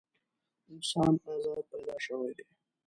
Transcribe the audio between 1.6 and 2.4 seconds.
پیدا شوی